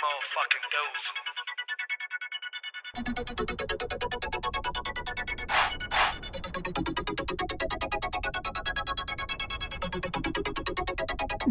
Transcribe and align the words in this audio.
motherfucking 0.00 0.66
goes. 0.72 1.02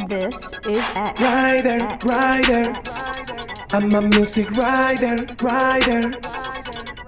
This 0.10 0.38
is 0.66 0.86
X. 0.96 1.22
Rider, 1.22 1.78
X. 1.86 2.06
rider. 2.06 2.64
I'm 3.72 3.94
a 3.94 4.02
music 4.02 4.50
rider, 4.52 5.16
rider. 5.44 6.02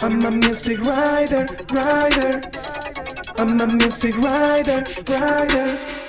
I'm 0.01 0.21
a 0.21 0.31
music 0.31 0.79
rider, 0.81 1.45
rider. 1.73 2.41
I'm 3.39 3.59
a 3.59 3.67
music 3.67 4.15
rider, 4.17 4.83
rider. 5.09 6.00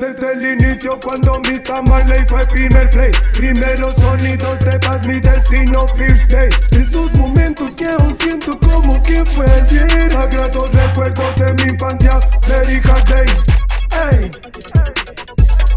Desde 0.00 0.32
el 0.32 0.60
inicio 0.60 0.96
cuando 1.00 1.40
mi 1.40 1.60
Marley 1.88 2.24
fue 2.28 2.40
primer 2.52 2.88
play 2.90 3.10
Primeros 3.32 3.94
sonidos 3.94 4.58
de 4.60 4.78
paz, 4.78 5.04
mi 5.08 5.18
destino 5.18 5.80
first 5.96 6.30
day. 6.30 6.48
Esos 6.70 7.12
momentos 7.14 7.72
que 7.74 7.86
aún 7.86 8.16
siento 8.20 8.56
como 8.60 9.02
que 9.02 9.24
fue 9.24 9.44
ayer 9.50 10.10
Sagrados 10.10 10.72
recuerdos 10.72 11.34
de 11.36 11.52
mi 11.54 11.70
infancia, 11.72 12.20
very 12.46 12.80
hard 12.84 13.08
days 13.08 13.44
Ey, 13.90 14.30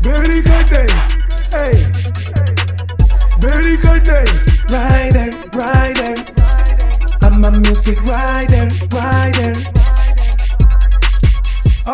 very 0.04 0.44
hard 0.46 0.70
days 0.70 0.92
Ey, 1.56 1.92
very 3.40 3.78
hard 3.84 4.04
days 4.04 4.46
Rider, 4.70 5.32
rider 5.54 6.14
I'm 7.24 7.44
a 7.44 7.52
music 7.52 8.00
rider 8.04 8.81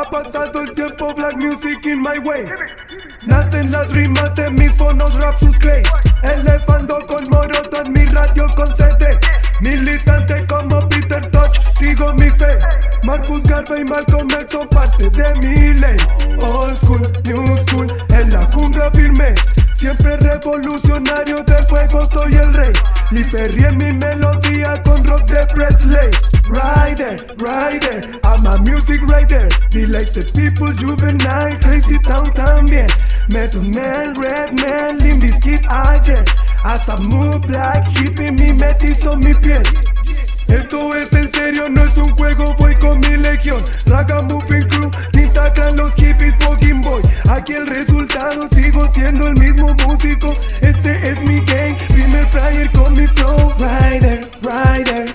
pasado 0.10 0.62
el 0.62 0.74
tiempo, 0.74 1.14
black 1.14 1.36
music 1.38 1.86
in 1.86 2.02
my 2.02 2.20
way. 2.20 2.46
Nacen 3.26 3.72
las 3.72 3.92
rimas 3.92 4.38
en 4.40 4.56
mis 4.56 4.72
fonos, 4.74 5.14
rap 5.20 5.40
sus 5.40 5.58
clay. 5.58 5.84
Elevando 6.24 7.06
con 7.08 7.24
morotas 7.32 7.90
mi 7.90 8.06
radio 8.06 8.48
con 8.56 8.68
CD. 8.68 9.18
Militante 9.62 10.46
como 10.48 10.88
Peter 10.90 11.30
Tosh, 11.32 11.60
sigo 11.78 12.14
mi 12.14 12.30
fe. 12.32 12.60
Marcus 13.04 13.44
Garvey 13.44 13.82
y 13.82 13.86
Malcolm 13.86 14.30
X 14.32 14.52
son 14.52 14.68
parte 14.70 15.10
de 15.10 15.34
mi 15.42 15.74
ley. 15.80 15.98
Old 16.42 16.76
school, 16.78 17.02
new 17.26 17.58
school, 17.60 17.88
en 18.10 18.32
la 18.32 18.46
jungla 18.54 18.92
firme. 18.92 19.34
Siempre 19.76 20.18
revolucionario 20.18 21.44
del 21.44 21.64
fuego, 21.64 22.04
soy 22.06 22.34
el 22.34 22.54
rey. 22.54 22.74
Perry 23.32 23.66
en 23.66 23.78
mi 23.78 23.94
melodía 23.94 24.82
con 24.84 25.04
rock 25.06 25.24
de 25.26 25.46
Presley. 25.54 26.12
Rider, 26.50 27.18
rider, 27.40 28.02
I'm 28.24 28.46
a 28.88 28.90
music 28.90 29.10
rider. 29.10 29.50
Delighted 29.70 30.32
people, 30.36 30.72
juvenile, 30.74 31.58
crazy 31.60 31.98
town 32.00 32.26
también. 32.34 32.88
Method 33.32 33.76
man, 33.76 34.14
red 34.16 34.60
man, 34.60 34.98
Limp 35.00 35.22
Bizkit 35.22 35.66
ayer. 35.72 36.24
Hasta 36.64 36.98
move 37.10 37.40
black, 37.48 37.86
hippie, 37.98 38.32
mi 38.32 38.54
metizo, 38.54 39.16
mi 39.18 39.34
piel. 39.36 39.64
Esto 40.48 40.96
es 40.96 41.12
en 41.14 41.30
serio, 41.32 41.70
no 41.70 41.84
es 41.84 41.98
un 41.98 42.10
juego, 42.12 42.56
voy 42.60 42.76
con 42.76 43.00
mi 43.00 43.18
legión. 43.18 43.58
Raga 43.88 44.22
Moving 44.22 44.68
Crew, 44.70 44.90
Clan, 45.54 45.76
los 45.78 45.94
hippies, 45.96 46.36
fucking 46.40 46.82
boy. 46.82 47.02
Aquí 47.30 47.54
el 47.54 47.68
resultado, 47.68 48.48
sigo 48.50 48.88
siendo 48.94 49.28
el 49.28 49.34
mismo 49.40 49.74
músico. 49.86 50.32
Este 50.62 51.10
es 51.10 51.22
mi 51.24 51.40
game, 51.46 51.76
primer 51.90 52.26
flyer 52.28 52.72
con 52.72 52.94
mi 52.94 53.08
flow. 53.08 53.54
Rider, 53.60 54.20
rider. 54.44 55.06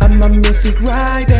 I'm 0.00 0.22
a 0.22 0.28
music 0.28 0.78
rider. 0.80 1.35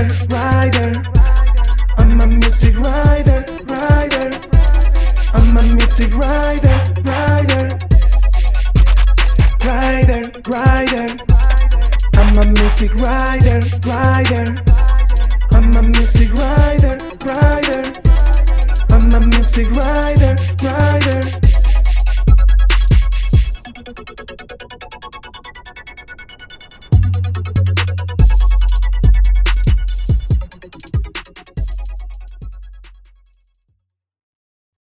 Mystic 12.79 13.01
rider, 13.01 13.61
rider. 13.87 14.55
I'm 15.53 15.75
a 15.77 15.83
mystic 15.83 16.31
rider. 16.35 16.76